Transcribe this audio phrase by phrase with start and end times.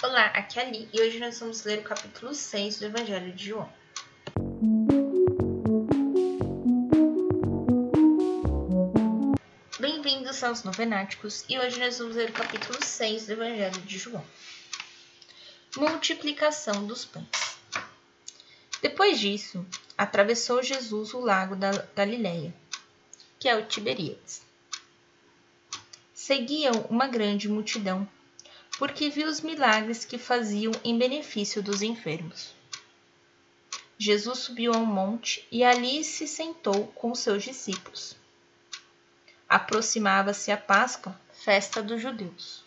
[0.00, 3.32] Olá, aqui é a Li e hoje nós vamos ler o capítulo 6 do Evangelho
[3.32, 3.68] de João.
[9.80, 14.24] Bem-vindos aos Novenáticos e hoje nós vamos ler o capítulo 6 do Evangelho de João.
[15.76, 17.58] Multiplicação dos pães.
[18.80, 22.54] Depois disso, atravessou Jesus o lago da Galileia,
[23.36, 24.42] que é o Tiberíades.
[26.14, 28.08] Seguiam uma grande multidão
[28.78, 32.54] porque viu os milagres que faziam em benefício dos enfermos.
[33.98, 38.16] Jesus subiu a um monte e ali se sentou com seus discípulos.
[39.48, 42.62] Aproximava-se a Páscoa, festa dos judeus.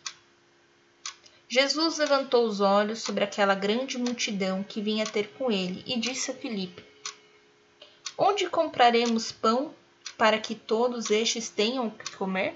[1.47, 6.31] Jesus levantou os olhos sobre aquela grande multidão que vinha ter com ele e disse
[6.31, 6.83] a Filipe:
[8.17, 9.73] Onde compraremos pão
[10.17, 12.55] para que todos estes tenham o que comer?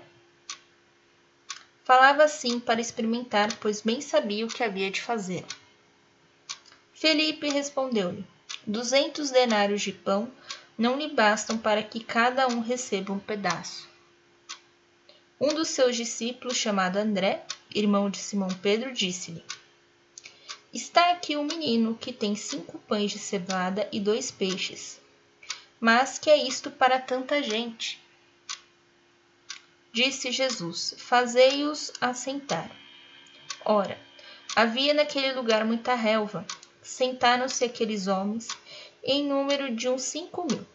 [1.85, 5.45] Falava assim para experimentar, pois bem sabia o que havia de fazer.
[6.91, 8.25] Felipe respondeu-lhe:
[8.65, 10.27] Duzentos denários de pão
[10.75, 13.87] não lhe bastam para que cada um receba um pedaço.
[15.39, 19.45] Um dos seus discípulos, chamado André, irmão de Simão Pedro, disse-lhe:
[20.73, 24.99] Está aqui um menino que tem cinco pães de cevada e dois peixes.
[25.79, 28.03] Mas que é isto para tanta gente?
[29.95, 32.69] Disse Jesus: Fazei-os assentar.
[33.63, 33.97] Ora,
[34.53, 36.45] havia naquele lugar muita relva.
[36.81, 38.49] Sentaram-se aqueles homens,
[39.01, 40.67] em número de uns cinco mil.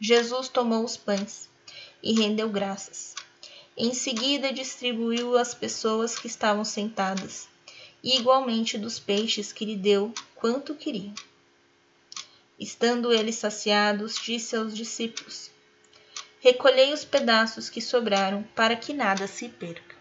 [0.00, 1.48] Jesus tomou os pães
[2.02, 3.14] e rendeu graças.
[3.76, 7.46] Em seguida, distribuiu às pessoas que estavam sentadas,
[8.02, 11.14] e igualmente dos peixes que lhe deu quanto queriam.
[12.58, 15.51] Estando eles saciados, disse aos discípulos:
[16.42, 19.94] Recolhei os pedaços que sobraram, para que nada se perca.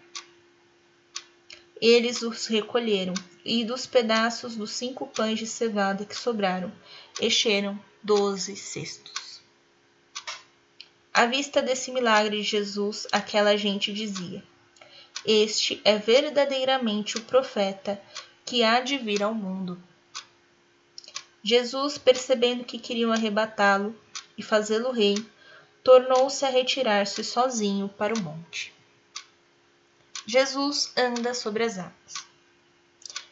[1.80, 3.14] Eles os recolheram,
[3.45, 6.72] e dos pedaços dos cinco pães de cevada que sobraram,
[7.22, 9.39] encheram doze cestos.
[11.14, 14.43] À vista desse milagre de Jesus, aquela gente dizia:
[15.23, 18.02] Este é verdadeiramente o profeta
[18.43, 19.80] que há de vir ao mundo.
[21.43, 23.95] Jesus, percebendo que queriam arrebatá-lo
[24.36, 25.23] e fazê-lo rei,
[25.83, 28.73] tornou-se a retirar-se sozinho para o monte.
[30.25, 32.14] Jesus anda sobre as águas.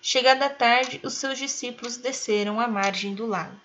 [0.02, 3.60] Chegada a tarde, os seus discípulos desceram à margem do lago.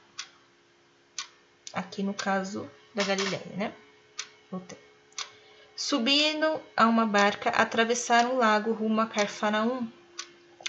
[1.73, 3.73] Aqui no caso da Galileia, né?
[5.75, 9.89] Subindo a uma barca, atravessaram o lago rumo a Carfanaum.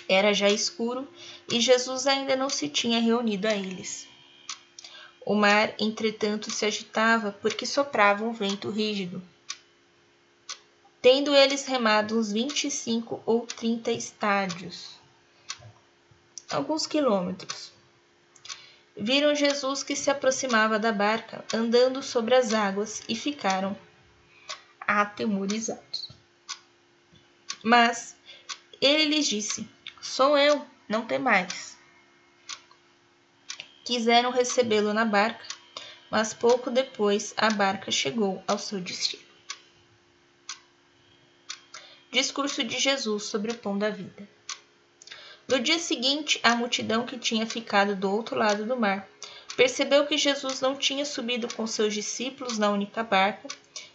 [0.08, 1.08] Era já escuro
[1.52, 4.08] e Jesus ainda não se tinha reunido a eles.
[5.26, 9.24] O mar, entretanto, se agitava porque soprava um vento rígido.
[11.02, 14.92] Tendo eles remado uns vinte e cinco ou trinta estádios,
[16.48, 17.72] alguns quilômetros,
[18.96, 23.76] viram Jesus que se aproximava da barca, andando sobre as águas, e ficaram
[24.80, 26.08] atemorizados.
[27.64, 28.16] Mas
[28.80, 29.68] ele lhes disse:
[30.00, 31.75] Sou eu, não temais
[33.86, 35.46] quiseram recebê-lo na barca,
[36.10, 39.24] mas pouco depois a barca chegou ao seu destino.
[42.12, 44.28] Discurso de Jesus sobre o pão da vida.
[45.48, 49.08] No dia seguinte, a multidão que tinha ficado do outro lado do mar
[49.56, 53.48] percebeu que Jesus não tinha subido com seus discípulos na única barca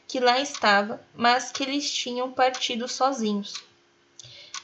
[0.07, 3.55] que lá estava, mas que eles tinham partido sozinhos.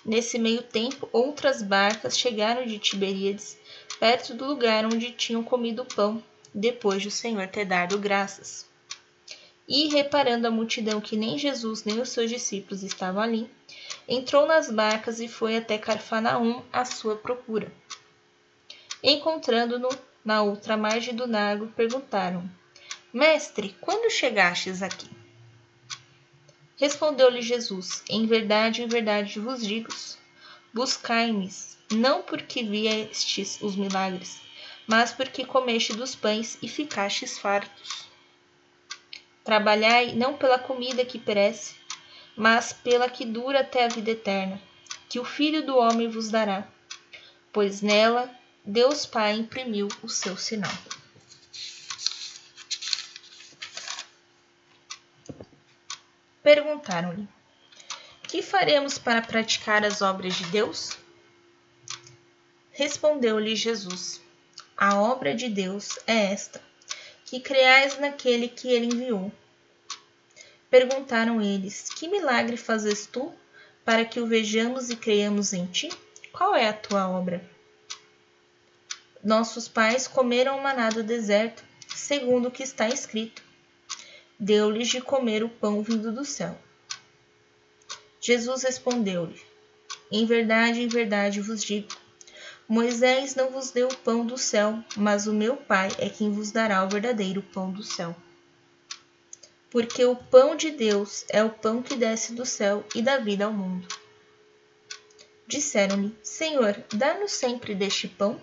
[0.04, 3.58] Nesse meio tempo, outras barcas chegaram de Tiberíades
[3.98, 6.22] perto do lugar onde tinham comido o pão,
[6.54, 8.66] depois de o Senhor ter dado graças.
[9.68, 13.50] E, reparando a multidão que nem Jesus nem os seus discípulos estavam ali,
[14.08, 17.72] entrou nas barcas e foi até Carfanaum à sua procura.
[19.02, 19.88] Encontrando-no
[20.24, 22.48] na outra margem do lago, perguntaram:
[23.12, 25.08] Mestre, quando chegastes aqui?
[26.76, 29.88] Respondeu-lhe Jesus: Em verdade, em verdade vos digo:
[30.72, 31.50] buscai-me
[31.90, 34.40] não porque viestes os milagres,
[34.86, 38.06] mas porque comeste dos pães e ficastes fartos.
[39.44, 41.74] Trabalhai não pela comida que perece,
[42.36, 44.60] mas pela que dura até a vida eterna,
[45.08, 46.66] que o Filho do Homem vos dará,
[47.52, 48.30] pois nela
[48.64, 50.72] Deus Pai imprimiu o seu sinal.
[56.42, 57.28] Perguntaram-lhe:
[58.24, 60.96] Que faremos para praticar as obras de Deus?
[62.76, 64.20] Respondeu-lhe Jesus:
[64.76, 66.62] A obra de Deus é esta,
[67.24, 69.32] que creais naquele que ele enviou.
[70.70, 73.34] Perguntaram eles: Que milagre fazes tu?
[73.86, 75.88] para que o vejamos e creiamos em ti?
[76.32, 77.48] Qual é a tua obra?
[79.22, 81.64] Nossos pais comeram o maná do deserto,
[81.94, 83.42] segundo o que está escrito.
[84.38, 86.58] Deu-lhes de comer o pão vindo do céu.
[88.20, 89.40] Jesus respondeu-lhe:
[90.10, 91.88] Em verdade, em verdade vos digo:
[92.68, 96.50] Moisés não vos deu o pão do céu, mas o meu Pai é quem vos
[96.50, 98.14] dará o verdadeiro pão do céu.
[99.70, 103.44] Porque o pão de Deus é o pão que desce do céu e dá vida
[103.44, 103.86] ao mundo.
[105.46, 108.40] Disseram-lhe: Senhor, dá-nos sempre deste pão.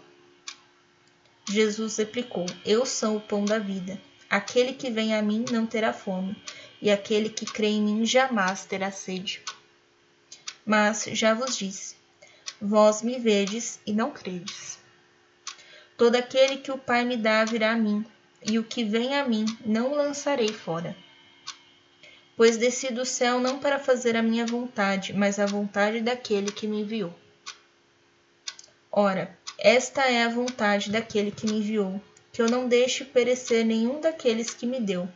[1.49, 3.99] Jesus replicou: Eu sou o pão da vida.
[4.29, 6.41] Aquele que vem a mim não terá fome,
[6.81, 9.41] e aquele que crê em mim jamais terá sede.
[10.65, 11.95] Mas já vos disse:
[12.65, 14.79] Vós me vedes e não credes.
[15.97, 18.05] Todo aquele que o Pai me dá virá a mim,
[18.41, 20.95] e o que vem a mim não o lançarei fora.
[22.37, 26.65] Pois desci do céu não para fazer a minha vontade, mas a vontade daquele que
[26.65, 27.13] me enviou.
[28.89, 32.01] Ora, esta é a vontade daquele que me enviou,
[32.31, 35.09] que eu não deixe perecer nenhum daqueles que me deu,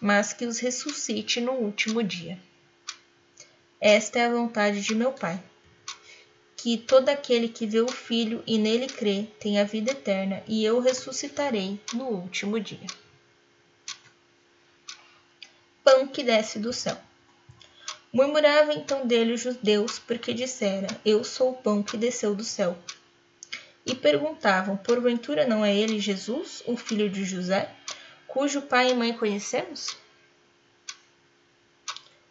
[0.00, 2.38] mas que os ressuscite no último dia.
[3.78, 5.38] Esta é a vontade de meu Pai.
[6.64, 10.80] Que todo aquele que vê o Filho e nele crê tenha vida eterna, e eu
[10.80, 12.86] ressuscitarei no último dia.
[15.84, 16.96] Pão que desce do céu.
[18.10, 22.78] Murmurava então dele os judeus, porque dissera: Eu sou o pão que desceu do céu
[23.84, 27.70] e perguntavam: Porventura não é ele Jesus, o filho de José,
[28.26, 29.98] cujo pai e mãe conhecemos?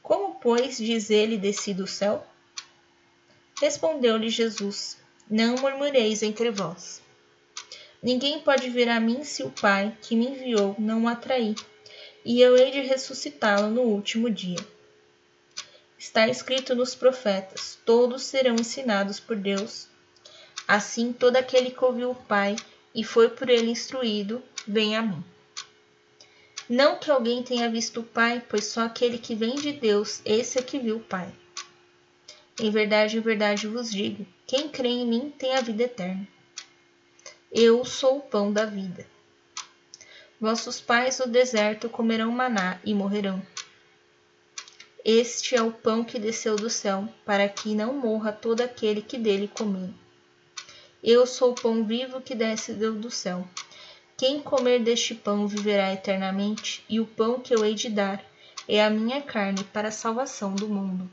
[0.01, 2.27] Como, pois, diz ele desci do céu?
[3.63, 4.98] Respondeu-lhe Jesus:
[5.31, 7.01] Não murmureis entre vós.
[8.01, 11.56] Ninguém pode vir a mim se o Pai que me enviou não o atrair,
[12.25, 14.60] e eu hei de ressuscitá-lo no último dia.
[15.98, 19.88] Está escrito nos profetas: todos serão ensinados por Deus
[20.68, 22.57] Assim, todo aquele que ouviu o Pai
[22.94, 25.24] e foi por ele instruído, vem a mim.
[26.68, 30.60] Não que alguém tenha visto o Pai, pois só aquele que vem de Deus, esse
[30.60, 31.33] é que viu o Pai.
[32.59, 36.27] Em verdade, em verdade vos digo: quem crê em mim tem a vida eterna.
[37.51, 39.07] Eu sou o pão da vida.
[40.39, 43.41] Vossos pais no deserto comerão maná e morrerão.
[45.03, 49.17] Este é o pão que desceu do céu, para que não morra todo aquele que
[49.17, 49.89] dele comer.
[51.03, 53.47] Eu sou o pão vivo que desce do céu.
[54.15, 58.23] Quem comer deste pão viverá eternamente, e o pão que eu hei de dar
[58.67, 61.09] é a minha carne para a salvação do mundo.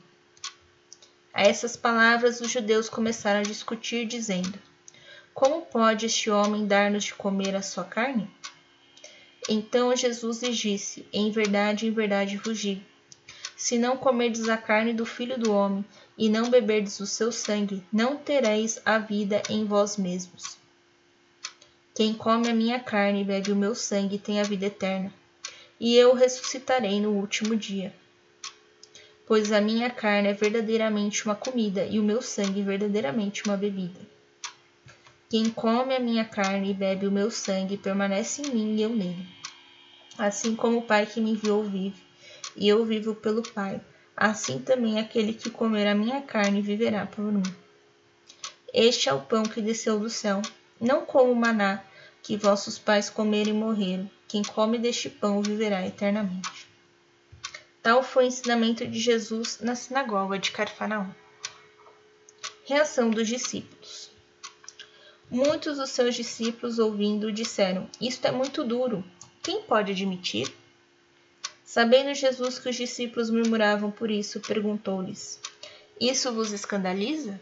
[1.32, 4.58] A essas palavras os judeus começaram a discutir, dizendo:
[5.32, 8.30] Como pode este homem dar-nos de comer a sua carne?
[9.48, 12.82] Então Jesus lhes disse: Em verdade, em verdade vos digo:
[13.60, 15.84] se não comerdes a carne do Filho do Homem
[16.16, 20.56] e não beberdes o seu sangue, não tereis a vida em vós mesmos.
[21.94, 25.12] Quem come a minha carne e bebe o meu sangue tem a vida eterna,
[25.78, 27.94] e eu ressuscitarei no último dia.
[29.30, 34.00] Pois a minha carne é verdadeiramente uma comida e o meu sangue verdadeiramente uma bebida.
[35.28, 38.88] Quem come a minha carne e bebe o meu sangue permanece em mim e eu
[38.88, 39.24] nele.
[40.18, 42.02] Assim como o Pai que me enviou vive,
[42.56, 43.80] e eu vivo pelo Pai
[44.16, 47.44] assim também aquele que comer a minha carne viverá por mim.
[48.74, 50.42] Este é o pão que desceu do céu,
[50.80, 51.84] não como o maná
[52.20, 54.10] que vossos pais comeram e morreram.
[54.26, 56.69] Quem come deste pão viverá eternamente.
[57.82, 61.10] Tal foi o ensinamento de Jesus na sinagoga de Carfanaum.
[62.66, 64.10] Reação dos discípulos.
[65.30, 69.02] Muitos dos seus discípulos, ouvindo, disseram: Isto é muito duro.
[69.42, 70.52] Quem pode admitir?
[71.64, 75.40] Sabendo Jesus que os discípulos murmuravam por isso, perguntou-lhes:
[75.98, 77.40] Isso vos escandaliza?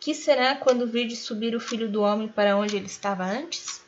[0.00, 3.82] Que será quando virdes subir o filho do homem para onde ele estava antes?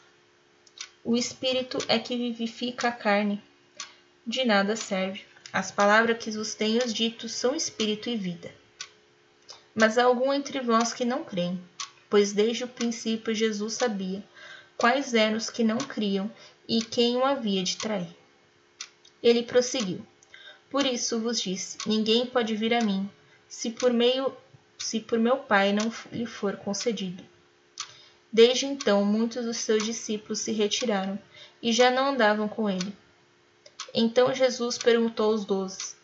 [1.02, 3.42] O espírito é que vivifica a carne.
[4.28, 5.25] De nada serve.
[5.52, 8.52] As palavras que vos tenho dito são espírito e vida.
[9.73, 11.62] Mas há algum entre vós que não creem,
[12.11, 14.25] pois desde o princípio Jesus sabia
[14.76, 16.28] quais eram os que não criam
[16.68, 18.09] e quem o havia de trair.
[19.23, 20.04] Ele prosseguiu:
[20.68, 23.09] Por isso vos disse: ninguém pode vir a mim,
[23.49, 24.37] se por meio
[24.76, 27.23] se por meu Pai não lhe for concedido.
[28.33, 31.16] Desde então, muitos dos seus discípulos se retiraram
[31.62, 32.92] e já não andavam com ele.
[33.95, 35.95] Então Jesus perguntou aos doze: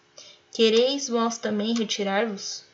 [0.52, 2.64] Quereis vós também retirar-vos?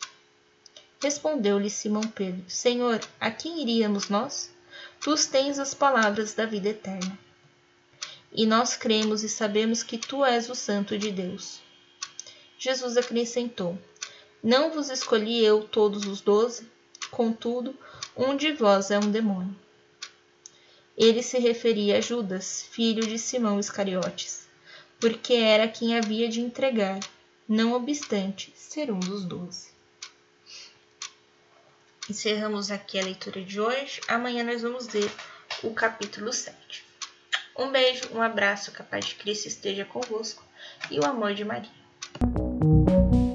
[1.01, 4.53] Respondeu-lhe Simão Pedro: Senhor, a quem iríamos nós?
[5.01, 7.19] Tu tens as palavras da vida eterna
[8.33, 11.61] e nós cremos e sabemos que tu és o Santo de Deus.
[12.59, 13.79] Jesus acrescentou:
[14.43, 16.69] Não vos escolhi eu todos os doze?
[17.11, 17.77] Contudo,
[18.17, 19.57] um de vós é um demônio.
[20.97, 24.48] Ele se referia a Judas, filho de Simão Iscariotes,
[25.01, 26.99] porque era quem havia de entregar,
[27.49, 29.69] não obstante ser um dos doze.
[32.11, 34.01] Encerramos aqui a leitura de hoje.
[34.09, 35.11] Amanhã nós vamos ler
[35.63, 36.85] o capítulo 7.
[37.57, 40.43] Um beijo, um abraço, capaz de Cristo esteja convosco
[40.91, 42.48] e o amor de Maria.